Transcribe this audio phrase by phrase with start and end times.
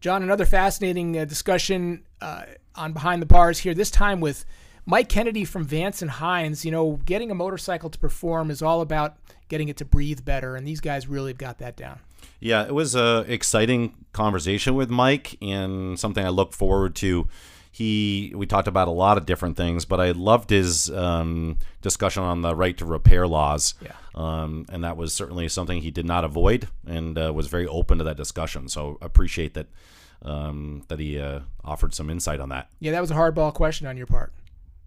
[0.00, 2.42] John, another fascinating uh, discussion uh,
[2.76, 4.44] on Behind the Bars here, this time with
[4.86, 6.64] Mike Kennedy from Vance and Hines.
[6.64, 9.16] You know, getting a motorcycle to perform is all about
[9.48, 11.98] getting it to breathe better, and these guys really have got that down.
[12.40, 17.26] Yeah, it was a exciting conversation with Mike and something I look forward to.
[17.78, 22.24] He we talked about a lot of different things, but I loved his um, discussion
[22.24, 23.74] on the right to repair laws.
[23.80, 23.92] Yeah.
[24.16, 27.98] Um, and that was certainly something he did not avoid and uh, was very open
[27.98, 28.68] to that discussion.
[28.68, 29.68] So appreciate that
[30.22, 32.68] um, that he uh, offered some insight on that.
[32.80, 34.32] Yeah, that was a hardball question on your part.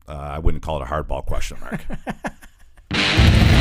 [0.05, 1.85] Uh, I wouldn't call it a hardball question, Mark.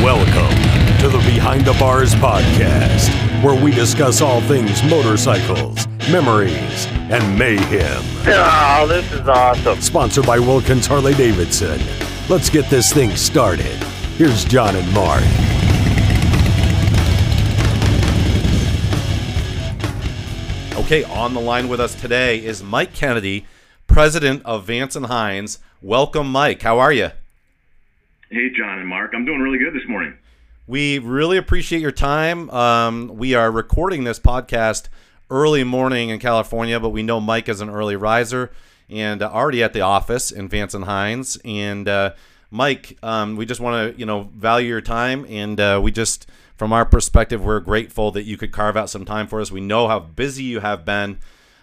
[0.02, 0.56] Welcome
[1.00, 3.10] to the Behind the Bars podcast,
[3.44, 8.02] where we discuss all things motorcycles, memories, and mayhem.
[8.26, 9.78] Oh, this is awesome.
[9.82, 11.78] Sponsored by Wilkins Harley Davidson.
[12.30, 13.76] Let's get this thing started.
[14.16, 15.22] Here's John and Mark.
[20.82, 23.44] Okay, on the line with us today is Mike Kennedy,
[23.86, 25.58] president of Vance and Hines.
[25.82, 26.62] Welcome, Mike.
[26.62, 27.10] How are you?
[28.32, 29.10] Hey, John and Mark.
[29.12, 30.16] I'm doing really good this morning.
[30.68, 32.48] We really appreciate your time.
[32.50, 34.86] Um, we are recording this podcast
[35.30, 38.52] early morning in California, but we know Mike is an early riser
[38.88, 41.38] and already at the office in Vance and Hines.
[41.44, 42.12] And uh,
[42.52, 46.28] Mike, um, we just want to you know value your time, and uh, we just
[46.56, 49.50] from our perspective, we're grateful that you could carve out some time for us.
[49.50, 51.18] We know how busy you have been.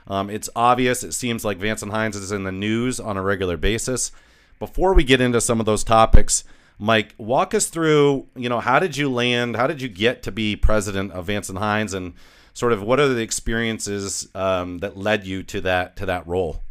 [0.05, 1.01] Um, it's obvious.
[1.01, 4.11] It seems like Vance and Hines is in the news on a regular basis.
[4.59, 6.43] Before we get into some of those topics,
[6.79, 8.27] Mike, walk us through.
[8.35, 9.55] You know, how did you land?
[9.55, 12.13] How did you get to be president of Vance and Hines, and
[12.53, 16.61] sort of what are the experiences um, that led you to that to that role?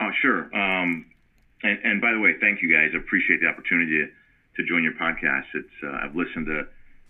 [0.00, 0.54] Oh, sure.
[0.54, 1.06] Um,
[1.62, 2.90] and, and, by the way, thank you guys.
[2.94, 5.46] I appreciate the opportunity to, to join your podcast.
[5.54, 6.66] It's uh, I've listened to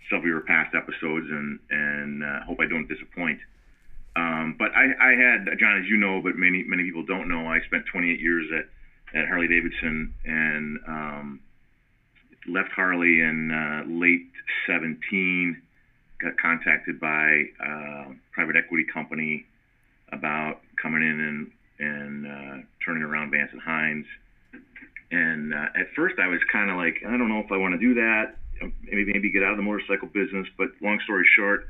[0.08, 3.40] several of your past episodes, and and uh, hope I don't disappoint.
[4.14, 7.46] Um, but I, I had John, as you know, but many many people don't know.
[7.46, 8.64] I spent 28 years at
[9.14, 11.40] at Harley Davidson and um,
[12.48, 14.31] left Harley in uh, late
[14.66, 15.60] 17.
[16.20, 19.44] Got contacted by a uh, private equity company
[20.12, 24.06] about coming in and and uh, turning around Vance and Hines.
[25.10, 27.75] And uh, at first, I was kind of like, I don't know if I want
[27.75, 28.36] to do that.
[28.82, 30.47] Maybe maybe get out of the motorcycle business.
[30.56, 31.69] But long story short,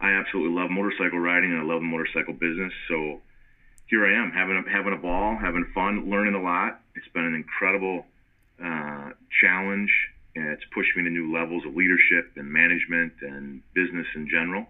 [0.00, 2.72] I absolutely love motorcycle riding and I love the motorcycle business.
[2.88, 3.22] So
[3.92, 6.80] here I am having a, having a ball, having fun, learning a lot.
[6.94, 8.06] It's been an incredible
[8.56, 9.92] uh, challenge.
[10.34, 14.64] It's pushed me to new levels of leadership and management and business in general.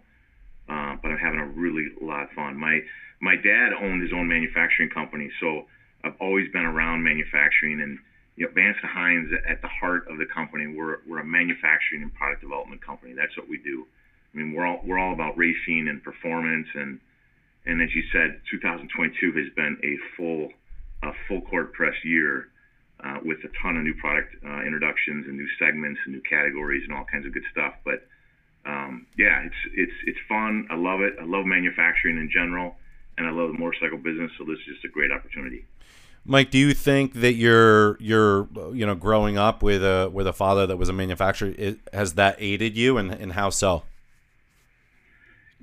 [0.69, 2.59] Uh, but I'm having a really lot of fun.
[2.59, 2.81] My
[3.21, 5.67] my dad owned his own manufacturing company, so
[6.03, 7.81] I've always been around manufacturing.
[7.81, 8.01] And
[8.35, 10.67] you know, Vance Hines at the heart of the company.
[10.67, 13.13] We're we're a manufacturing and product development company.
[13.15, 13.87] That's what we do.
[14.35, 16.99] I mean, we're all we're all about racing and performance and
[17.67, 20.51] and as you said, 2022 has been a full,
[21.03, 22.49] a full court press year
[23.05, 26.83] uh, with a ton of new product uh, introductions and new segments and new categories
[26.85, 27.75] and all kinds of good stuff.
[27.85, 28.07] But
[28.65, 30.69] um, yeah, it's it's it's fun.
[30.71, 31.15] I love it.
[31.21, 32.77] I love manufacturing in general,
[33.19, 34.31] and I love the motorcycle business.
[34.39, 35.67] So this is just a great opportunity.
[36.25, 40.33] Mike, do you think that you're you're you know growing up with a with a
[40.33, 43.83] father that was a manufacturer it, has that aided you, and, and how so?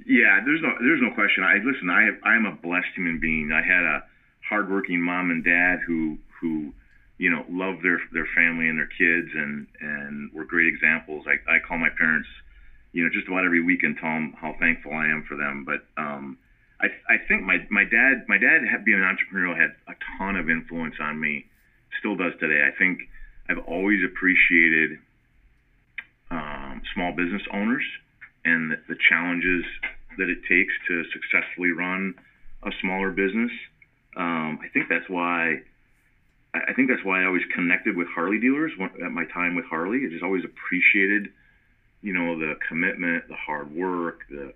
[0.05, 1.43] Yeah, there's no there's no question.
[1.43, 1.89] I listen.
[1.89, 3.51] I have, I am a blessed human being.
[3.51, 4.03] I had a
[4.47, 6.73] hardworking mom and dad who who
[7.17, 11.25] you know loved their their family and their kids and and were great examples.
[11.27, 12.27] I I call my parents
[12.93, 15.65] you know just about every week and tell them how thankful I am for them.
[15.65, 16.37] But um,
[16.79, 20.49] I I think my my dad my dad being an entrepreneur had a ton of
[20.49, 21.45] influence on me.
[21.99, 22.63] Still does today.
[22.65, 22.99] I think
[23.49, 24.99] I've always appreciated
[26.31, 27.83] um, small business owners
[28.45, 29.63] and the, challenges
[30.17, 32.13] that it takes to successfully run
[32.63, 33.51] a smaller business.
[34.15, 35.61] Um, I think that's why
[36.53, 38.71] I think that's why I always connected with Harley dealers
[39.03, 40.05] at my time with Harley.
[40.05, 41.29] I just always appreciated,
[42.01, 44.53] you know, the commitment, the hard work, the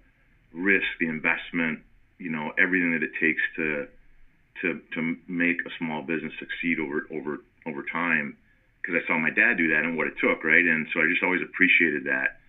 [0.51, 1.79] risk, the investment,
[2.17, 3.87] you know, everything that it takes to
[4.61, 7.37] to to make a small business succeed over over
[7.67, 8.37] over time.
[8.81, 10.65] Because I saw my dad do that and what it took, right?
[10.65, 12.39] And so I just always appreciated that.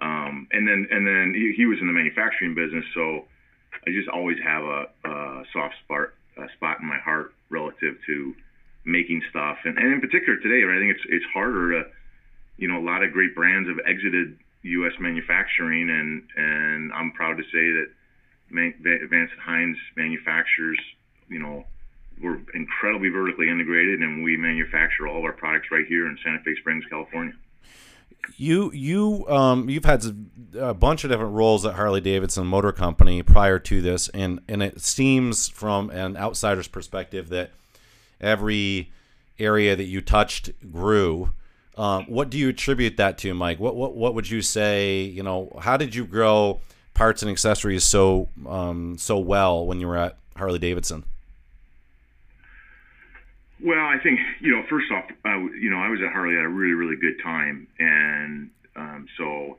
[0.00, 3.24] Um, and then and then he, he, was in the manufacturing business, so
[3.86, 6.08] I just always have a, a soft spot
[6.38, 8.34] a spot in my heart relative to
[8.84, 11.90] making stuff, and, and in particular today, right, I think it's it's harder to,
[12.56, 14.92] you know, a lot of great brands have exited U.S.
[14.98, 17.88] manufacturing, and and I'm proud to say that
[19.10, 20.80] Vance Hines manufacturers,
[21.28, 21.64] you know,
[22.22, 26.40] we're incredibly vertically integrated, and we manufacture all of our products right here in Santa
[26.40, 27.34] Fe Springs, California
[28.36, 30.04] You you um you've had
[30.58, 34.62] a bunch of different roles at Harley Davidson Motor Company prior to this, and and
[34.62, 37.50] it seems from an outsider's perspective that
[38.20, 38.90] every
[39.38, 41.32] area that you touched grew.
[41.76, 43.58] Um, what do you attribute that to, Mike?
[43.58, 45.02] What what what would you say?
[45.02, 46.60] You know, how did you grow
[46.94, 51.04] parts and accessories so um, so well when you were at Harley Davidson?
[53.62, 54.62] Well, I think you know.
[54.70, 57.66] First off, I, you know, I was at Harley at a really, really good time,
[57.78, 59.58] and um, so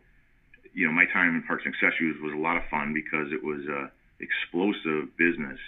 [0.73, 3.43] you know, my time in parts and accessories was a lot of fun because it
[3.43, 5.59] was a explosive business.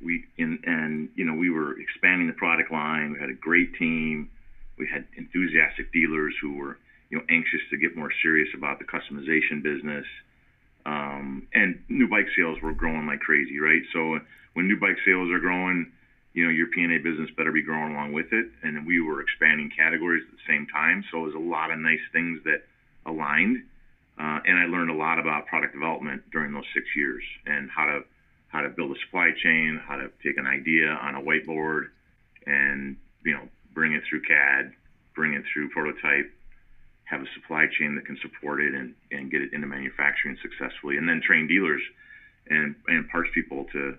[0.00, 3.12] We in and you know we were expanding the product line.
[3.12, 4.30] We had a great team.
[4.78, 6.78] We had enthusiastic dealers who were
[7.10, 10.06] you know anxious to get more serious about the customization business.
[10.86, 13.82] Um, and new bike sales were growing like crazy, right?
[13.92, 14.20] So
[14.54, 15.92] when new bike sales are growing
[16.38, 18.46] you know, your P&A business better be growing along with it.
[18.62, 21.02] And we were expanding categories at the same time.
[21.10, 22.62] So it was a lot of nice things that
[23.06, 23.64] aligned.
[24.16, 27.86] Uh, and I learned a lot about product development during those six years and how
[27.86, 28.00] to
[28.46, 31.88] how to build a supply chain, how to take an idea on a whiteboard,
[32.46, 33.42] and you know
[33.74, 34.72] bring it through CAD,
[35.16, 36.30] bring it through prototype,
[37.04, 40.96] have a supply chain that can support it, and, and get it into manufacturing successfully,
[40.98, 41.82] and then train dealers
[42.48, 43.98] and and parts people to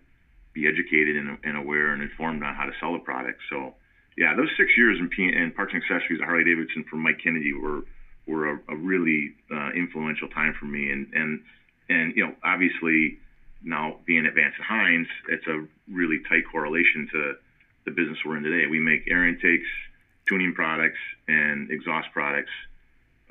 [0.54, 3.40] be educated and, and aware and informed on how to sell the product.
[3.50, 3.74] So,
[4.18, 7.20] yeah, those six years in, P- in parts and accessories at Harley Davidson for Mike
[7.24, 7.84] Kennedy were
[8.28, 10.92] were a, a really uh, influential time for me.
[10.92, 11.42] And and
[11.90, 13.18] and you know, obviously
[13.64, 17.34] now being at Vance and Hines, it's a really tight correlation to
[17.86, 18.68] the business we're in today.
[18.70, 19.68] We make air intakes,
[20.28, 22.52] tuning products, and exhaust products.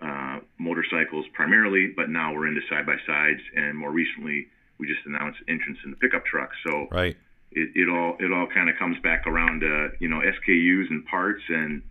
[0.01, 4.47] Uh, motorcycles primarily, but now we're into side by sides, and more recently,
[4.79, 6.51] we just announced entrance in the pickup truck.
[6.67, 7.17] So right.
[7.53, 11.05] it, it all it all kind of comes back around to you know SKUs and
[11.07, 11.83] parts and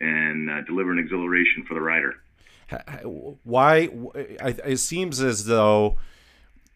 [0.00, 2.14] and uh, delivering exhilaration for the rider.
[3.44, 3.90] Why?
[4.14, 5.96] It seems as though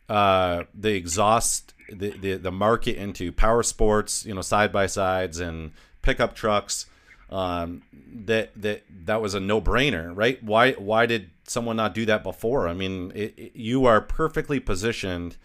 [0.09, 5.41] uh, the exhaust the, the the market into power sports, you know, side by sides
[5.41, 5.73] and
[6.03, 6.87] pickup trucks.
[7.31, 7.83] Um,
[8.25, 10.43] that that that was a no brainer, right?
[10.43, 12.69] Why why did someone not do that before?
[12.69, 15.37] I mean, it, it, you are perfectly positioned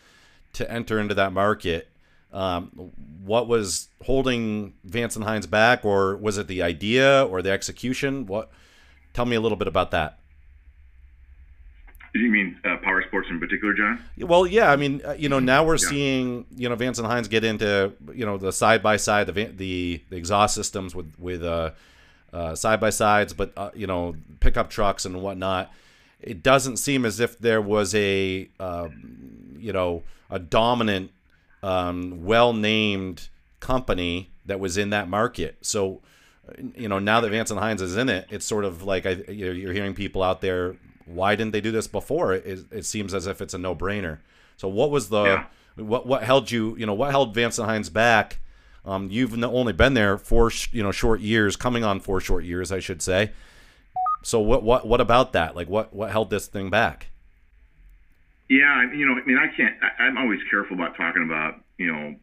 [0.53, 1.89] to enter into that market.
[2.31, 2.91] Um,
[3.24, 8.25] what was holding Vance and Hines back, or was it the idea or the execution?
[8.25, 8.50] What?
[9.13, 10.19] Tell me a little bit about that.
[12.15, 14.04] You mean uh, power sports in particular, John?
[14.18, 14.71] Well, yeah.
[14.71, 15.89] I mean, uh, you know, now we're yeah.
[15.89, 19.45] seeing you know Vance and Hines get into you know the side by side the
[19.45, 21.71] the exhaust systems with with uh,
[22.31, 25.71] uh side by sides, but uh, you know pickup trucks and whatnot.
[26.21, 31.12] It doesn't seem as if there was a um, you know a dominant,
[31.62, 33.30] um, well named
[33.60, 35.57] company that was in that market.
[35.62, 36.01] So,
[36.75, 39.12] you know, now that Vance and Hines is in it, it's sort of like I,
[39.30, 40.75] you're hearing people out there.
[41.05, 42.33] Why didn't they do this before?
[42.33, 44.19] It, it seems as if it's a no brainer.
[44.57, 45.45] So, what was the yeah.
[45.75, 46.75] what what held you?
[46.77, 48.39] You know, what held Vance and Hines back?
[48.85, 52.71] Um, you've only been there four, you know, short years, coming on four short years,
[52.71, 53.31] I should say.
[54.23, 55.55] So, what what what about that?
[55.55, 57.07] Like, what what held this thing back?
[58.50, 59.75] Yeah, you know, I mean, I can't.
[59.81, 62.15] I, I'm always careful about talking about you know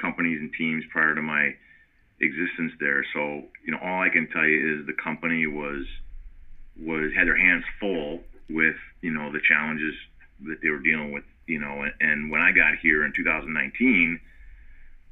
[0.00, 1.54] companies and teams prior to my
[2.20, 3.04] existence there.
[3.12, 5.86] So you know, all I can tell you is the company was
[6.80, 9.94] was had their hands full with you know the challenges
[10.46, 11.24] that they were dealing with.
[11.46, 14.20] You know, and, when I got here in 2019,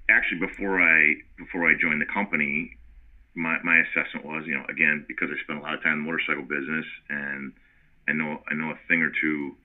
[0.09, 2.76] actually before I before I joined the company,
[3.35, 5.99] my my assessment was you know again because I spent a lot of time in
[6.00, 7.52] the motorcycle business and
[8.09, 9.57] I know I know a thing or two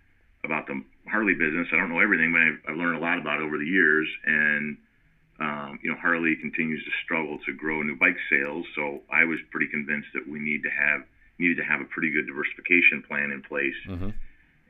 [0.44, 1.68] about the Harley business.
[1.74, 4.08] I don't know everything, but I've, I've learned a lot about it over the years.
[4.26, 4.78] And
[5.40, 8.66] um, you know, Harley continues to struggle to grow new bike sales.
[8.76, 11.02] So I was pretty convinced that we need to have
[11.40, 13.76] needed to have a pretty good diversification plan in place.
[13.88, 14.10] Mm-hmm.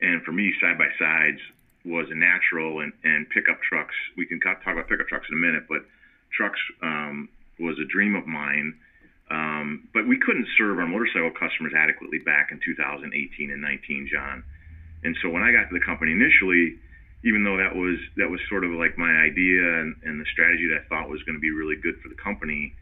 [0.02, 1.40] And for me, side by sides
[1.84, 3.94] was a natural, and and pickup trucks.
[4.16, 5.86] We can talk about pickup trucks in a minute, but
[6.34, 8.74] trucks um, was a dream of mine.
[9.30, 14.44] Um, but we couldn't serve our motorcycle customers adequately back in 2018 and 19, John.
[15.02, 16.78] And so when I got to the company initially,
[17.24, 20.70] even though that was that was sort of like my idea and, and the strategy
[20.70, 22.74] that I thought was going to be really good for the company,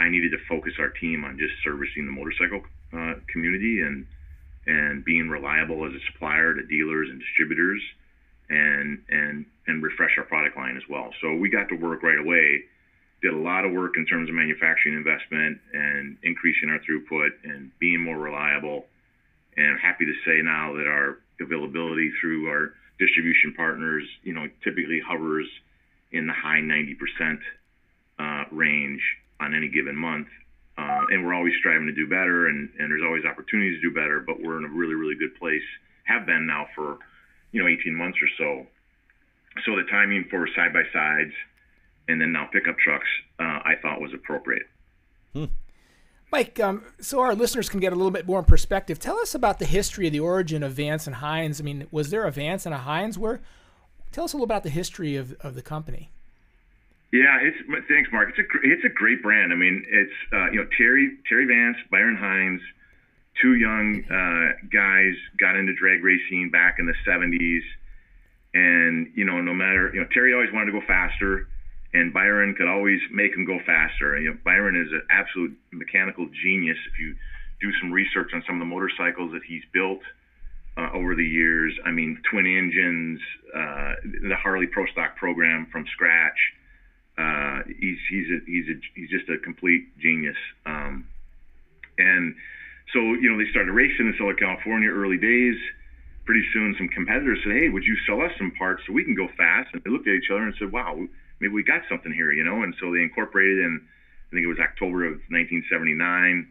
[0.00, 4.06] I needed to focus our team on just servicing the motorcycle uh, community and
[4.66, 7.82] and being reliable as a supplier to dealers and distributors,
[8.48, 11.10] and and and refresh our product line as well.
[11.20, 12.64] So we got to work right away.
[13.22, 17.70] Did a lot of work in terms of manufacturing investment and increasing our throughput and
[17.78, 18.86] being more reliable.
[19.56, 24.46] And I'm happy to say now that our availability through our distribution partners, you know,
[24.64, 25.46] typically hovers
[26.12, 27.38] in the high 90%
[28.18, 29.02] uh, range
[29.40, 30.28] on any given month.
[30.78, 33.94] uh, and we're always striving to do better, and, and there's always opportunities to do
[33.94, 34.22] better.
[34.24, 35.62] But we're in a really, really good place.
[36.04, 36.98] Have been now for,
[37.52, 38.66] you know, 18 months or so.
[39.66, 41.32] So the timing for side by sides,
[42.08, 44.66] and then now pickup trucks, uh, I thought was appropriate.
[45.34, 45.46] Hmm.
[46.32, 49.00] Mike, um, so our listeners can get a little bit more in perspective.
[49.00, 51.60] Tell us about the history of the origin of Vance and Hines.
[51.60, 53.18] I mean, was there a Vance and a Hines?
[53.18, 53.40] Where?
[54.12, 56.10] Tell us a little about the history of, of the company.
[57.12, 57.56] Yeah, it's
[57.88, 58.28] thanks, Mark.
[58.30, 59.52] It's a it's a great brand.
[59.52, 62.60] I mean, it's uh, you know Terry Terry Vance, Byron Hines,
[63.42, 67.62] two young uh, guys got into drag racing back in the '70s,
[68.54, 71.48] and you know no matter you know Terry always wanted to go faster,
[71.92, 74.14] and Byron could always make him go faster.
[74.14, 76.78] And you know Byron is an absolute mechanical genius.
[76.92, 77.16] If you
[77.60, 80.00] do some research on some of the motorcycles that he's built
[80.76, 83.18] uh, over the years, I mean twin engines,
[83.52, 86.38] uh, the Harley Pro Stock program from scratch
[87.18, 90.36] uh, he's he's a, he's a, he's just a complete genius.
[90.66, 91.06] Um,
[91.98, 92.34] and
[92.92, 95.56] so you know they started racing in Southern California early days.
[96.24, 99.14] Pretty soon, some competitors said, "Hey, would you sell us some parts so we can
[99.14, 100.96] go fast?" And they looked at each other and said, "Wow,
[101.40, 102.62] maybe we got something here," you know.
[102.62, 103.80] And so they incorporated in
[104.30, 106.46] I think it was October of 1979,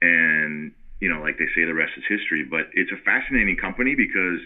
[0.00, 2.44] and you know, like they say, the rest is history.
[2.48, 4.40] But it's a fascinating company because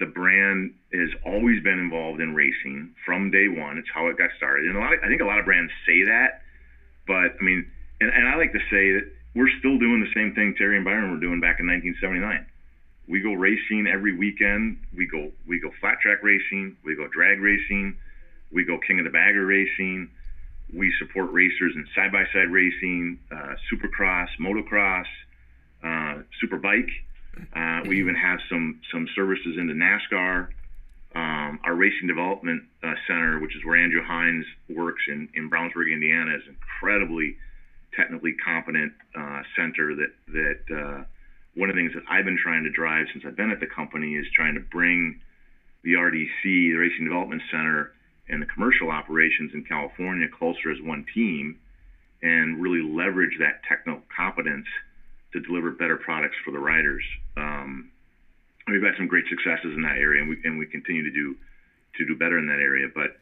[0.00, 3.76] the brand has always been involved in racing from day one.
[3.76, 4.66] It's how it got started.
[4.66, 6.40] And a lot of, I think a lot of brands say that,
[7.06, 9.04] but I mean, and, and I like to say that
[9.36, 12.46] we're still doing the same thing Terry and Byron were doing back in 1979.
[13.06, 14.78] We go racing every weekend.
[14.96, 16.76] We go we go flat track racing.
[16.82, 17.96] We go drag racing.
[18.50, 20.10] We go King of the Bagger racing.
[20.72, 25.06] We support racers in side by side racing, uh, supercross, motocross,
[25.82, 26.90] uh, superbike
[27.54, 30.48] uh, we even have some some services into NASCAR.
[31.12, 35.92] Um, our Racing Development uh, Center, which is where Andrew Hines works in, in Brownsburg,
[35.92, 37.36] Indiana, is an incredibly
[37.96, 39.94] technically competent uh, center.
[39.96, 41.04] That that uh,
[41.54, 43.66] one of the things that I've been trying to drive since I've been at the
[43.66, 45.20] company is trying to bring
[45.82, 47.92] the RDC, the Racing Development Center,
[48.28, 51.58] and the commercial operations in California closer as one team,
[52.22, 54.66] and really leverage that technical competence
[55.32, 57.04] to deliver better products for the riders.
[57.36, 57.90] Um,
[58.68, 61.36] we've had some great successes in that area, and we and we continue to do
[61.96, 62.88] to do better in that area.
[62.92, 63.16] But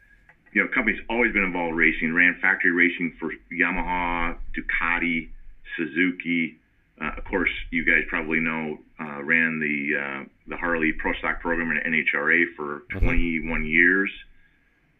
[0.52, 2.14] you know, company's always been involved in racing.
[2.14, 5.28] Ran factory racing for Yamaha, Ducati,
[5.76, 6.58] Suzuki.
[7.00, 11.40] Uh, of course, you guys probably know uh, ran the uh, the Harley Pro Stock
[11.40, 13.06] program in NHRA for mm-hmm.
[13.06, 14.10] 21 years.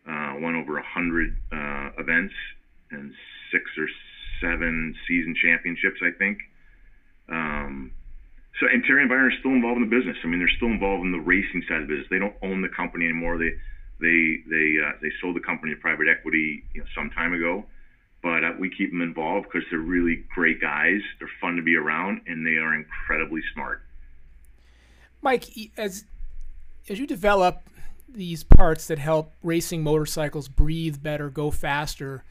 [0.09, 2.33] Uh, won over 100 uh, events
[2.91, 3.13] and
[3.53, 3.87] six or
[4.41, 6.39] seven season championships, I think.
[8.61, 10.17] So, and Terry and Byron are still involved in the business.
[10.25, 12.09] I mean, they're still involved in the racing side of the business.
[12.11, 13.39] They don't own the company anymore.
[13.39, 13.55] They
[14.01, 17.65] they they uh, they sold the company to private equity you know, some time ago.
[18.21, 21.01] But uh, we keep them involved because they're really great guys.
[21.21, 23.83] They're fun to be around, and they are incredibly smart.
[25.23, 25.45] Mike,
[25.77, 26.05] as
[26.89, 27.63] as you develop
[28.09, 32.25] these parts that help racing motorcycles breathe better, go faster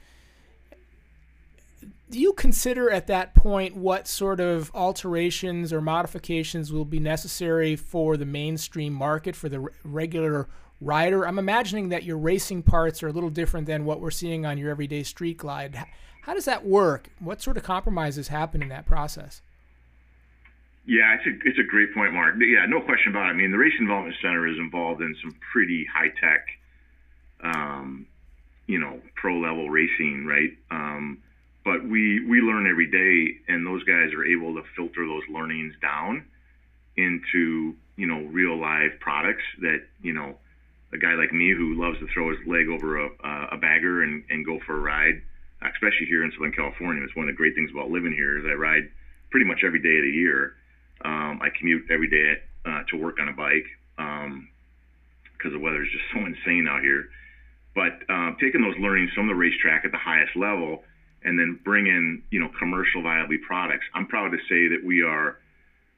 [2.10, 7.76] do you consider at that point what sort of alterations or modifications will be necessary
[7.76, 10.48] for the mainstream market for the regular
[10.80, 11.28] rider?
[11.28, 14.58] I'm imagining that your racing parts are a little different than what we're seeing on
[14.58, 15.78] your everyday street glide.
[16.22, 17.10] How does that work?
[17.20, 19.42] What sort of compromises happen in that process?
[20.86, 22.36] Yeah, it's a it's a great point, Mark.
[22.40, 23.32] Yeah, no question about it.
[23.32, 26.48] I mean, the Racing Development Center is involved in some pretty high tech,
[27.44, 28.08] um,
[28.68, 30.58] you know, pro level racing, right?
[30.72, 31.22] Um,
[31.68, 35.74] but we we learn every day, and those guys are able to filter those learnings
[35.82, 36.24] down
[36.96, 40.38] into you know real live products that you know
[40.94, 43.10] a guy like me who loves to throw his leg over a,
[43.52, 45.22] a bagger and, and go for a ride,
[45.62, 47.04] especially here in Southern California.
[47.04, 48.88] It's one of the great things about living here is I ride
[49.30, 50.56] pretty much every day of the year.
[51.04, 55.84] Um, I commute every day uh, to work on a bike because um, the weather
[55.84, 57.10] is just so insane out here.
[57.76, 60.88] But uh, taking those learnings from the racetrack at the highest level
[61.28, 63.86] and then bring in you know commercial viable products.
[63.94, 65.38] I'm proud to say that we are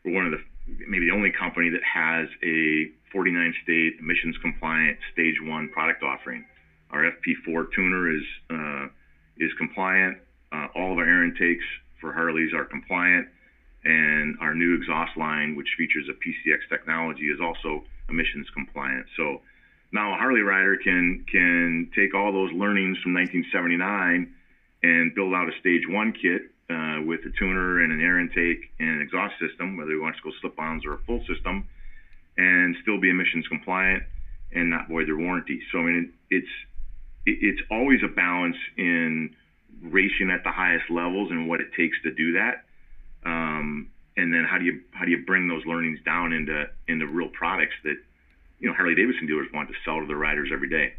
[0.03, 0.39] we're one of the
[0.87, 6.45] maybe the only company that has a 49 state emissions compliant stage one product offering.
[6.89, 8.87] Our FP4 tuner is uh,
[9.37, 10.17] is compliant.
[10.51, 11.65] Uh, all of our air intakes
[12.01, 13.27] for Harleys are compliant,
[13.83, 19.05] and our new exhaust line, which features a PCX technology, is also emissions compliant.
[19.15, 19.41] So
[19.91, 24.33] now a Harley rider can can take all those learnings from 1979
[24.83, 28.71] and build out a stage one kit uh, with a tuner and an air intake
[28.79, 31.67] and an exhaust system, whether you want to go slip-ons or a full system,
[32.37, 34.03] and still be emissions compliant
[34.53, 35.61] and not void their warranty.
[35.71, 36.53] So I mean, it, it's
[37.25, 39.35] it, it's always a balance in
[39.81, 42.63] racing at the highest levels and what it takes to do that.
[43.25, 47.07] Um, and then how do you how do you bring those learnings down into into
[47.07, 47.95] real products that
[48.59, 50.93] you know Harley Davidson dealers want to sell to their riders every day.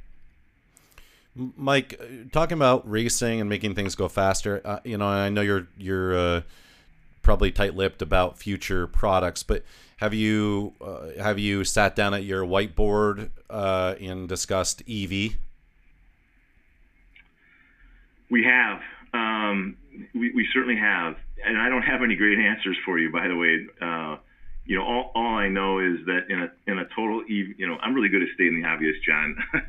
[1.35, 5.41] Mike, uh, talking about racing and making things go faster, uh, you know, I know
[5.43, 6.41] you're you're uh,
[7.23, 9.65] probably tight-lipped about future products, but
[9.99, 15.37] have you uh, have you sat down at your whiteboard uh, and discussed EV?
[18.31, 18.81] We have,
[19.13, 19.77] um,
[20.15, 23.37] we, we certainly have, and I don't have any great answers for you, by the
[23.37, 23.67] way.
[23.81, 24.17] Uh,
[24.65, 27.67] you know, all, all I know is that in a in a total EV, you
[27.69, 29.37] know, I'm really good at stating the obvious, John.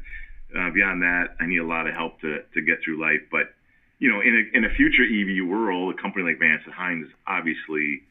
[0.55, 3.21] Uh, beyond that, I need a lot of help to, to get through life.
[3.31, 3.53] But,
[3.99, 7.07] you know, in a, in a future EV world, a company like Vance and Hines
[7.07, 8.03] is obviously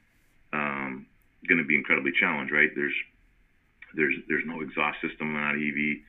[0.52, 1.06] um,
[1.48, 2.70] going to be incredibly challenged, right?
[2.74, 2.94] There's
[3.94, 6.02] there's there's no exhaust system on an EV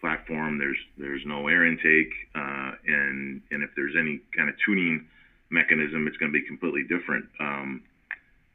[0.00, 0.58] platform.
[0.58, 5.06] There's there's no air intake, uh, and and if there's any kind of tuning
[5.50, 7.26] mechanism, it's going to be completely different.
[7.40, 7.82] Um,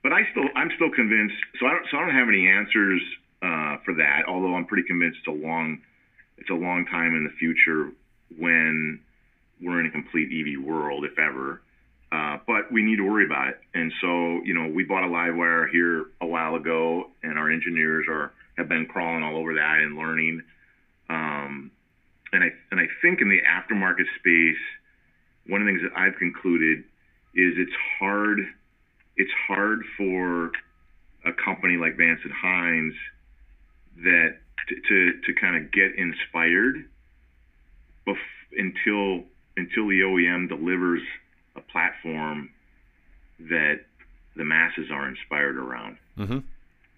[0.03, 1.35] but I still I'm still convinced.
[1.59, 3.01] So I don't so I don't have any answers
[3.41, 4.23] uh, for that.
[4.27, 5.79] Although I'm pretty convinced it's a long
[6.37, 7.91] it's a long time in the future
[8.37, 8.99] when
[9.61, 11.61] we're in a complete EV world, if ever.
[12.11, 13.59] Uh, but we need to worry about it.
[13.73, 18.05] And so, you know, we bought a LiveWire here a while ago, and our engineers
[18.07, 20.41] are have been crawling all over that and learning.
[21.09, 21.71] Um,
[22.31, 24.61] and I and I think in the aftermarket space,
[25.47, 26.79] one of the things that I've concluded
[27.35, 28.39] is it's hard.
[29.17, 30.51] It's hard for
[31.25, 32.93] a company like Vance and Hines
[34.03, 36.85] that to, to, to kind of get inspired
[38.07, 38.17] bef-
[38.57, 39.23] until
[39.55, 41.01] until the OEM delivers
[41.55, 42.49] a platform
[43.39, 43.81] that
[44.35, 45.97] the masses are inspired around.
[46.17, 46.39] Mm-hmm.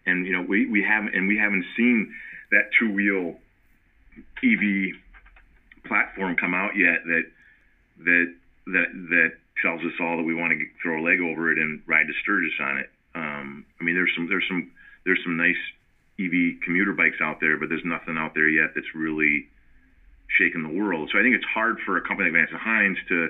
[0.05, 2.13] And you know we, we haven't and we haven't seen
[2.51, 3.35] that two wheel
[4.43, 4.95] EV
[5.85, 7.23] platform come out yet that
[7.99, 8.35] that
[8.67, 11.81] that that tells us all that we want to throw a leg over it and
[11.85, 12.89] ride to Sturgis on it.
[13.15, 14.71] Um, I mean, there's some there's some
[15.05, 15.59] there's some nice
[16.19, 19.47] EV commuter bikes out there, but there's nothing out there yet that's really
[20.38, 21.09] shaking the world.
[21.11, 23.29] So I think it's hard for a company like Vance Hines to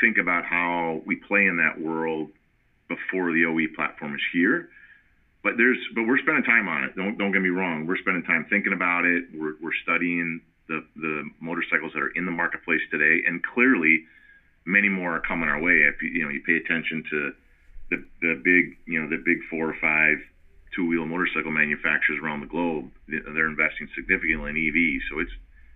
[0.00, 2.30] think about how we play in that world
[2.88, 4.68] before the OE platform is here.
[5.42, 6.96] But there's but we're spending time on it.
[6.96, 7.86] Don't don't get me wrong.
[7.86, 9.24] We're spending time thinking about it.
[9.34, 14.04] We're we're studying the the motorcycles that are in the marketplace today, and clearly
[14.64, 15.84] many more are coming our way.
[15.84, 17.32] If you you know you pay attention to
[17.90, 20.16] the the big you know the big four or five
[20.74, 22.90] two-wheel motorcycle manufacturers around the globe.
[23.08, 25.32] They're investing significantly in EVs, so it's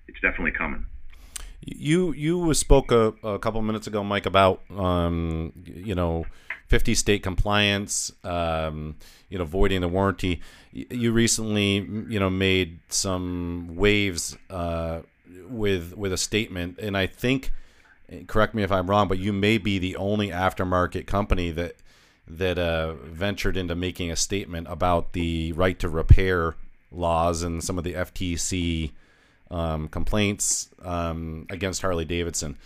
[0.09, 0.87] it's definitely coming.
[1.61, 6.25] You you spoke a, a couple minutes ago, Mike, about um, you know
[6.69, 8.97] 50 state compliance, um,
[9.29, 10.41] you know, voiding the warranty.
[10.73, 11.77] You recently,
[12.09, 15.01] you know, made some waves uh,
[15.49, 17.51] with with a statement, and I think,
[18.27, 21.77] correct me if I'm wrong, but you may be the only aftermarket company that
[22.29, 26.57] that uh, ventured into making a statement about the right to repair
[26.91, 28.93] laws and some of the FTC
[29.51, 32.57] um, complaints um, against Harley Davidson.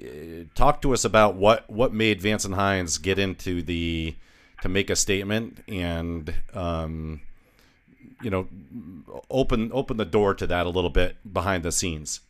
[0.00, 4.14] Uh, talk to us about what what made Vance and Hines get into the
[4.62, 7.20] to make a statement and um,
[8.22, 8.46] you know
[9.30, 12.20] open open the door to that a little bit behind the scenes.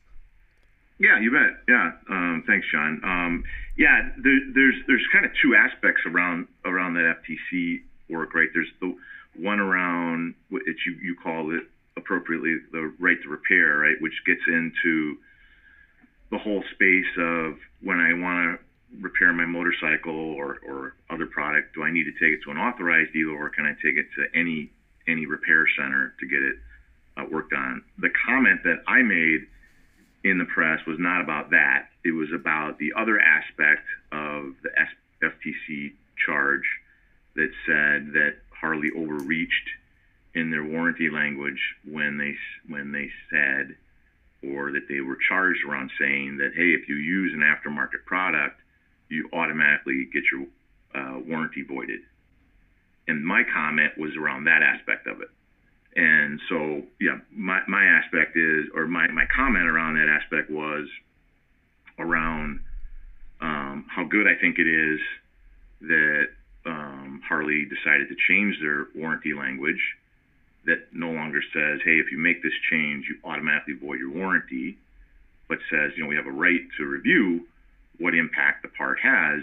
[0.99, 1.61] Yeah, you bet.
[1.69, 3.01] Yeah, um, thanks, John.
[3.05, 3.45] Um,
[3.77, 8.49] yeah, there, there's there's kind of two aspects around around that FTC work, right?
[8.55, 8.97] There's the
[9.37, 11.65] one around which you you call it
[11.97, 15.17] appropriately the right to repair, right, which gets into
[16.31, 18.67] the whole space of when I want to
[19.01, 22.57] repair my motorcycle or, or other product, do I need to take it to an
[22.57, 24.71] authorized dealer or can I take it to any
[25.09, 26.57] any repair center to get it
[27.17, 27.83] uh, worked on?
[27.99, 29.47] The comment that I made
[30.31, 31.89] in the press was not about that.
[32.05, 34.71] It was about the other aspect of the
[35.23, 35.93] FTC
[36.25, 36.65] charge
[37.37, 39.69] that said that Harley overreached
[40.35, 42.35] in their warranty language when they
[42.69, 43.77] when they said
[44.43, 48.61] or that they were charged around saying that hey, if you use an aftermarket product,
[49.09, 50.47] you automatically get your
[50.95, 52.01] uh, warranty voided.
[53.09, 55.31] And my comment was around that aspect of it.
[55.97, 60.87] And so, yeah, my, my aspect is, or my, my comment around that aspect was
[61.99, 62.61] around
[63.41, 65.01] um, how good I think it is
[65.81, 66.29] that
[66.67, 69.81] um, Harley decided to change their warranty language
[70.67, 74.77] that no longer says, hey, if you make this change, you automatically void your warranty,
[75.49, 77.47] but says, you know, we have a right to review
[77.99, 79.43] what impact the part has.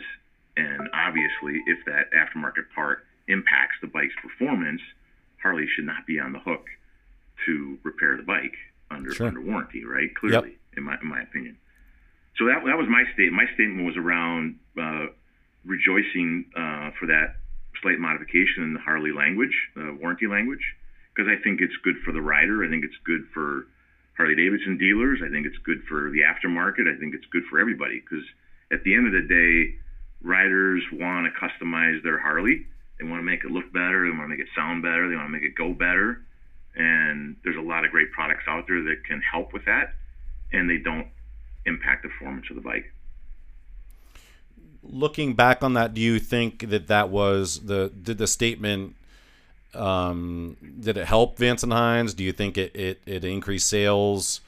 [0.56, 4.82] And obviously, if that aftermarket part impacts the bike's performance,
[5.44, 6.66] Harley should not be on the hook
[7.46, 8.56] to repair the bike
[8.90, 9.28] under Sure.
[9.28, 10.14] under warranty, right?
[10.16, 11.58] Clearly, in my in my opinion.
[12.38, 13.34] so that that was my statement.
[13.34, 15.08] My statement was around uh,
[15.66, 17.36] rejoicing uh, for that
[17.82, 20.64] slight modification in the Harley language, uh, warranty language,
[21.14, 22.64] because I think it's good for the rider.
[22.64, 23.68] I think it's good for
[24.16, 25.20] Harley Davidson dealers.
[25.26, 26.88] I think it's good for the aftermarket.
[26.88, 28.24] I think it's good for everybody because
[28.72, 29.76] at the end of the day,
[30.22, 32.66] riders want to customize their Harley.
[33.04, 34.06] They want to make it look better.
[34.06, 35.10] They want to make it sound better.
[35.10, 36.22] They want to make it go better.
[36.76, 39.94] And there's a lot of great products out there that can help with that,
[40.54, 41.08] and they don't
[41.66, 42.92] impact the performance of the bike.
[44.82, 48.96] Looking back on that, do you think that that was the did the statement
[49.74, 52.14] um, did it help Vance and Hines?
[52.14, 54.42] Do you think it it, it increased sales?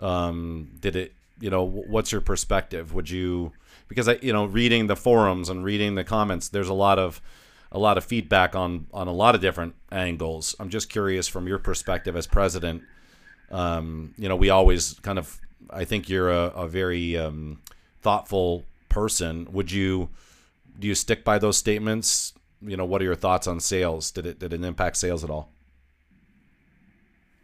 [0.00, 2.92] Um, did it you know what's your perspective?
[2.92, 3.52] Would you
[3.86, 7.20] because I you know reading the forums and reading the comments, there's a lot of
[7.70, 10.54] a lot of feedback on on a lot of different angles.
[10.58, 12.82] I'm just curious from your perspective as president.
[13.50, 17.60] Um, you know, we always kind of I think you're a, a very um,
[18.00, 19.48] thoughtful person.
[19.52, 20.08] Would you
[20.78, 22.32] do you stick by those statements?
[22.60, 24.10] You know, what are your thoughts on sales?
[24.10, 25.50] Did it did it impact sales at all?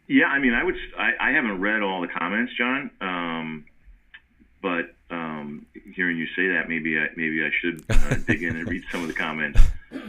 [0.06, 0.76] Yeah, I mean, I would.
[0.98, 2.90] I, I haven't read all the comments, John.
[3.00, 3.64] Um,
[4.60, 8.68] but um, hearing you say that, maybe I, maybe I should uh, dig in and
[8.68, 9.60] read some of the comments.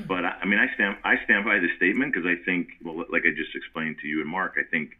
[0.07, 3.05] But I, I mean, I stand I stand by the statement because I think, well,
[3.11, 4.97] like I just explained to you and Mark, I think,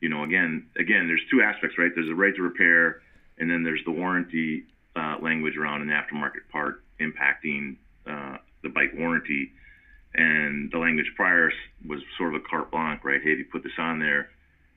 [0.00, 1.90] you know, again, again, there's two aspects, right?
[1.94, 3.02] There's a right to repair,
[3.38, 4.64] and then there's the warranty
[4.96, 9.52] uh, language around an aftermarket part impacting uh, the bike warranty.
[10.14, 11.50] And the language prior
[11.86, 13.20] was sort of a carte blanche, right?
[13.20, 14.30] Hey, if you put this on there,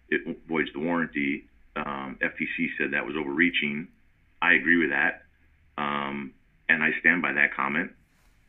[0.10, 1.46] it voids the warranty.
[1.76, 3.88] Um, FTC said that was overreaching.
[4.42, 5.24] I agree with that,
[5.78, 6.34] um,
[6.70, 7.92] and I stand by that comment.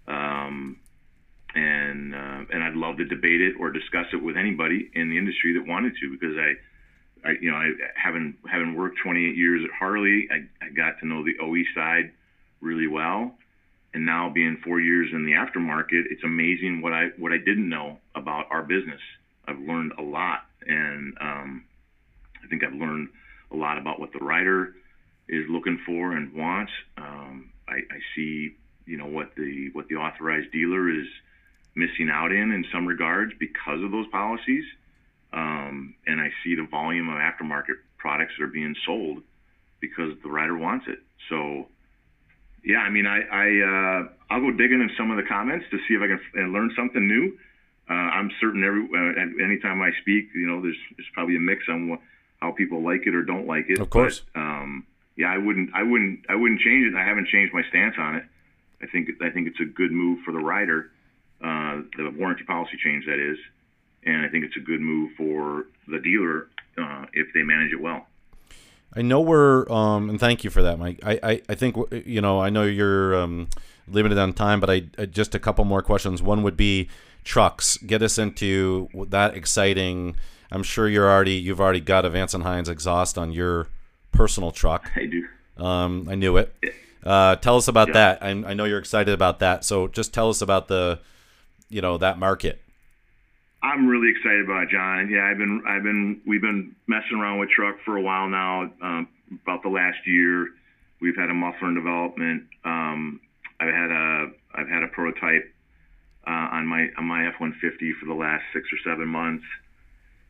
[0.07, 0.77] Um,
[1.55, 5.17] and uh, and I'd love to debate it or discuss it with anybody in the
[5.17, 9.63] industry that wanted to, because I, I you know, I having having worked 28 years
[9.65, 12.13] at Harley, I, I got to know the OE side
[12.61, 13.35] really well,
[13.95, 17.69] and now being four years in the aftermarket, it's amazing what I what I didn't
[17.69, 19.01] know about our business.
[19.47, 21.65] I've learned a lot, and um,
[22.45, 23.09] I think I've learned
[23.51, 24.75] a lot about what the rider
[25.29, 26.73] is looking for and wants.
[26.97, 31.07] Um, I, I see, you know, what the what the authorized dealer is
[31.75, 34.65] missing out in in some regards because of those policies,
[35.33, 39.23] um, and I see the volume of aftermarket products that are being sold
[39.81, 40.99] because the rider wants it.
[41.29, 41.67] So,
[42.65, 45.79] yeah, I mean, I, I uh, I'll go digging in some of the comments to
[45.87, 47.37] see if I can learn something new.
[47.91, 51.65] Uh, I'm certain every uh, anytime I speak, you know, there's there's probably a mix
[51.69, 52.01] on what,
[52.41, 53.79] how people like it or don't like it.
[53.79, 54.23] Of course.
[54.35, 54.87] But, um,
[55.19, 56.97] yeah, I wouldn't, I wouldn't, I wouldn't change it.
[56.97, 58.25] I haven't changed my stance on it.
[58.81, 60.93] I think, I think it's a good move for the rider,
[61.43, 63.37] uh, the warranty policy change that is,
[64.05, 66.47] and I think it's a good move for the dealer
[66.81, 68.07] uh, if they manage it well.
[68.95, 71.01] I know we're, um, and thank you for that, Mike.
[71.03, 71.77] I, I, I think
[72.07, 73.49] you know, I know you're um,
[73.89, 76.23] limited on time, but I, I just a couple more questions.
[76.23, 76.89] One would be
[77.25, 77.77] trucks.
[77.79, 80.15] Get us into that exciting.
[80.53, 83.67] I'm sure you're already, you've already got a Vance and Hines exhaust on your
[84.13, 84.91] personal truck.
[84.97, 85.27] I do.
[85.63, 86.55] Um, I knew it.
[87.05, 87.95] Uh, tell us about yeah.
[87.95, 88.23] that.
[88.23, 89.65] I, I know you're excited about that.
[89.65, 91.01] So just tell us about the,
[91.69, 92.61] you know, that market.
[93.63, 95.11] I'm really excited about it, John.
[95.11, 98.71] Yeah, I've been, I've been, we've been messing around with truck for a while now.
[98.83, 99.09] Um,
[99.43, 100.49] about the last year,
[101.01, 102.45] we've had a muffler in development.
[102.65, 103.21] Um,
[103.61, 105.53] I've had a, I've had a prototype
[106.27, 109.45] uh, on my on my F-150 for the last six or seven months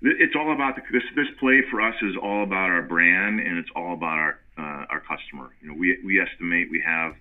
[0.03, 1.03] it's all about the, this.
[1.17, 4.87] This play for us is all about our brand and it's all about our uh,
[4.91, 5.51] our customer.
[5.61, 7.15] You know, we we estimate we have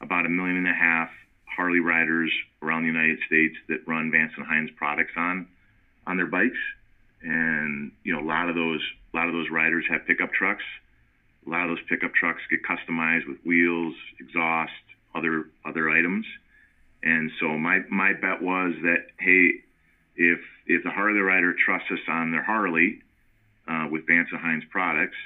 [0.00, 1.10] about a million and a half
[1.44, 5.46] Harley riders around the United States that run Vance and Hines products on
[6.06, 6.58] on their bikes,
[7.22, 8.80] and you know a lot of those
[9.12, 10.64] a lot of those riders have pickup trucks.
[11.46, 14.72] A lot of those pickup trucks get customized with wheels, exhaust,
[15.14, 16.26] other other items.
[17.02, 19.64] And so my my bet was that hey,
[20.16, 23.00] if if the Harley rider trusts us on their Harley
[23.68, 25.16] uh, with Vance Hines products,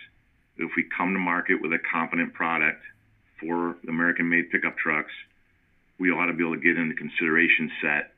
[0.57, 2.83] if we come to market with a competent product
[3.41, 5.13] for American-made pickup trucks,
[5.99, 8.13] we ought to be able to get in the consideration set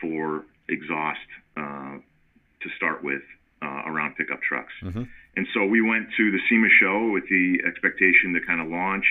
[0.00, 1.98] for exhaust uh,
[2.62, 3.22] to start with
[3.62, 4.72] uh, around pickup trucks.
[4.82, 5.04] Mm-hmm.
[5.36, 9.04] And so we went to the SEMA show with the expectation to kind of launch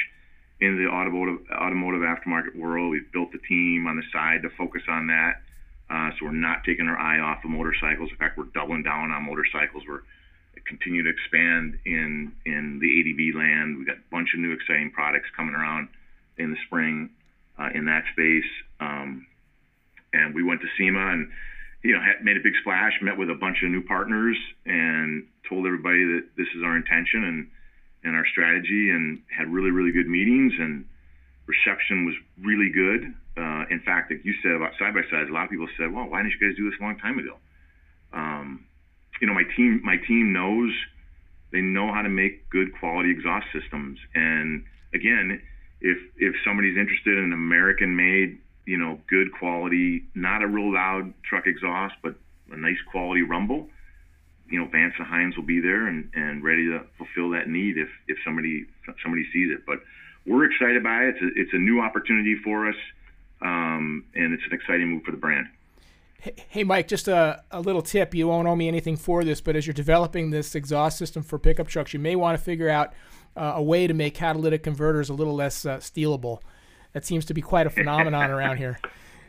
[0.62, 2.92] in the automotive automotive aftermarket world.
[2.92, 5.42] We've built the team on the side to focus on that.
[5.90, 8.10] Uh, so we're not taking our eye off of motorcycles.
[8.10, 9.84] In fact, we're doubling down on motorcycles.
[9.88, 10.02] We're
[10.66, 13.78] continue to expand in in the ADV land.
[13.78, 15.90] We've got a bunch of new exciting products coming around
[16.38, 17.10] in the spring
[17.58, 18.50] uh, in that space.
[18.80, 19.26] Um,
[20.14, 21.30] and we went to SEMA and
[21.84, 25.28] you know had, made a big splash, met with a bunch of new partners, and
[25.48, 27.24] told everybody that this is our intention.
[27.24, 27.48] And
[28.04, 30.86] and our strategy, and had really really good meetings, and
[31.48, 33.14] reception was really good.
[33.38, 35.92] Uh, in fact, like you said about side by sides, a lot of people said,
[35.92, 37.38] "Well, why didn't you guys do this a long time ago?"
[38.14, 38.66] Um,
[39.22, 40.72] you know, my team my team knows
[41.52, 45.42] they know how to make good quality exhaust systems, and again,
[45.82, 50.74] if if somebody's interested in an American made, you know, good quality, not a real
[50.74, 52.16] loud truck exhaust, but
[52.52, 53.70] a nice quality rumble,
[54.50, 57.78] you know, Vance and Hines will be there and, and ready to fulfill that need
[57.78, 58.66] if, if somebody
[59.04, 59.66] somebody sees it.
[59.66, 59.80] But
[60.26, 61.16] we're excited by it.
[61.16, 62.76] It's a, it's a new opportunity for us,
[63.42, 65.48] um, and it's an exciting move for the brand.
[66.50, 68.16] Hey, Mike, just a, a little tip.
[68.16, 71.38] You won't owe me anything for this, but as you're developing this exhaust system for
[71.38, 72.94] pickup trucks, you may want to figure out
[73.38, 76.40] uh, a way to make catalytic converters a little less uh, stealable.
[76.94, 78.80] That seems to be quite a phenomenon around here.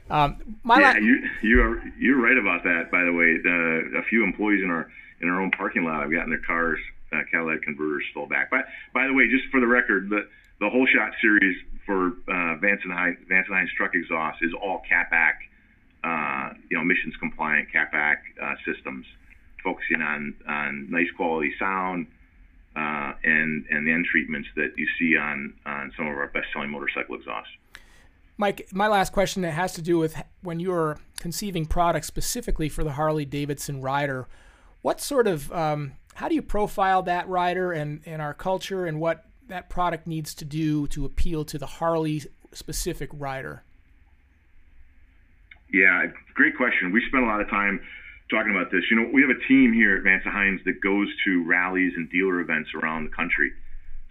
[0.08, 2.90] Um, my yeah, la- you you are you're right about that.
[2.90, 4.88] By the way, the, a few employees in our
[5.20, 6.78] in our own parking lot have gotten their cars
[7.12, 8.50] uh, catalytic converters stole back.
[8.50, 10.28] But by the way, just for the record, the
[10.60, 14.52] the whole shot series for uh, Vance and Hines, Vance and Hines truck exhaust is
[14.60, 15.34] all CAPAC,
[16.04, 19.06] uh, you know, emissions compliant CAPAC uh, systems,
[19.62, 22.06] focusing on on nice quality sound,
[22.74, 26.46] uh, and and the end treatments that you see on on some of our best
[26.52, 27.52] selling motorcycle exhausts.
[28.38, 32.84] Mike, my last question that has to do with when you're conceiving products specifically for
[32.84, 34.28] the Harley Davidson rider.
[34.82, 39.00] What sort of um, how do you profile that rider and, and our culture and
[39.00, 43.62] what that product needs to do to appeal to the Harley specific rider?
[45.72, 46.92] Yeah, great question.
[46.92, 47.80] We spent a lot of time
[48.30, 48.82] talking about this.
[48.90, 52.10] You know, we have a team here at Vance Hines that goes to rallies and
[52.10, 53.52] dealer events around the country.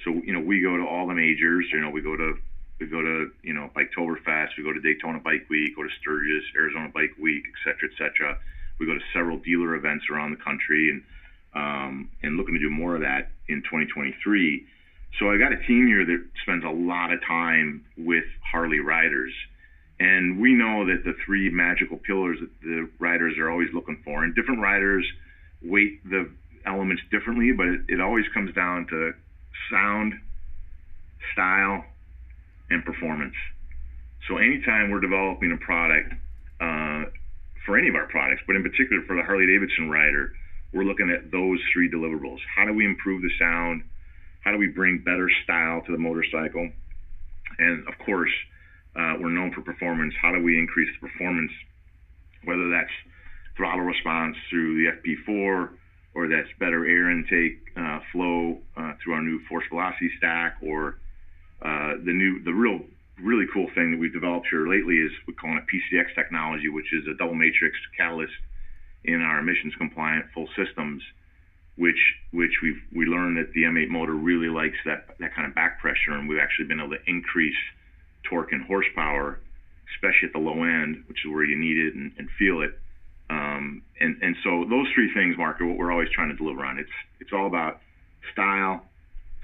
[0.04, 1.66] So, you know, we go to all the majors.
[1.72, 2.36] You know, we go to
[2.80, 6.44] we go to you know Biketoberfest, we go to Daytona Bike Week, go to Sturgis,
[6.58, 8.38] Arizona Bike Week, et cetera, et cetera.
[8.80, 11.04] We go to several dealer events around the country, and
[11.56, 14.68] um, and looking to do more of that in 2023.
[15.20, 19.32] So I got a team here that spends a lot of time with Harley riders
[20.00, 24.24] and we know that the three magical pillars that the riders are always looking for,
[24.24, 25.06] and different riders
[25.62, 26.30] weight the
[26.66, 29.14] elements differently, but it, it always comes down to
[29.72, 30.14] sound,
[31.32, 31.86] style,
[32.70, 33.36] and performance.
[34.28, 36.12] So anytime we're developing a product
[36.60, 37.06] uh,
[37.66, 40.34] for any of our products, but in particular for the Harley Davidson rider,
[40.74, 42.40] we're looking at those three deliverables.
[42.54, 43.84] How do we improve the sound?
[44.46, 46.70] How do we bring better style to the motorcycle?
[47.58, 48.32] And of course,
[48.96, 50.14] uh, we're known for performance.
[50.22, 51.52] How do we increase the performance?
[52.44, 52.94] Whether that's
[53.58, 55.70] throttle response through the FP4
[56.14, 61.00] or that's better air intake uh, flow uh, through our new force velocity stack or
[61.62, 62.80] uh, the new the real
[63.24, 66.94] really cool thing that we've developed here lately is we call it PCX technology, which
[66.94, 68.34] is a double matrix catalyst
[69.06, 71.02] in our emissions compliant full systems,
[71.78, 72.00] which
[72.32, 75.80] which we've we learned that the M8 motor really likes that that kind of back
[75.80, 77.56] pressure, and we've actually been able to increase
[78.24, 79.40] torque and horsepower,
[79.96, 82.80] especially at the low end, which is where you need it and, and feel it.
[83.30, 86.64] Um, and and so those three things, Mark, are what we're always trying to deliver
[86.64, 86.80] on.
[86.80, 87.82] It's it's all about
[88.32, 88.86] style,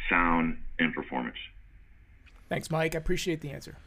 [0.10, 1.38] sound, and performance.
[2.50, 2.96] Thanks, Mike.
[2.96, 3.78] I appreciate the answer.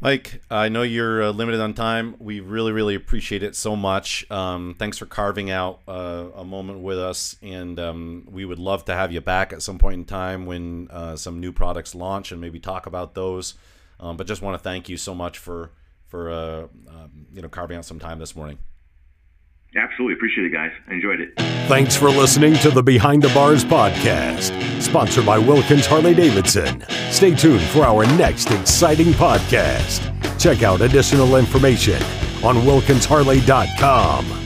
[0.00, 2.16] Mike, I know you're uh, limited on time.
[2.18, 4.28] We really, really appreciate it so much.
[4.32, 8.84] Um, thanks for carving out uh, a moment with us, and um, we would love
[8.86, 12.32] to have you back at some point in time when uh, some new products launch
[12.32, 13.54] and maybe talk about those.
[14.00, 15.70] Um, but just want to thank you so much for
[16.08, 18.58] for uh, um, you know carving out some time this morning.
[19.74, 20.14] Absolutely.
[20.14, 20.72] Appreciate it, guys.
[20.88, 21.34] I enjoyed it.
[21.68, 26.84] Thanks for listening to the Behind the Bars podcast, sponsored by Wilkins Harley Davidson.
[27.10, 30.08] Stay tuned for our next exciting podcast.
[30.38, 32.02] Check out additional information
[32.44, 34.41] on wilkinsharley.com.